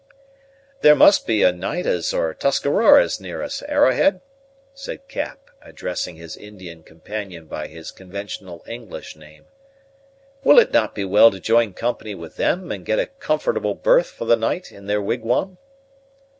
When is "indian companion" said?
6.35-7.45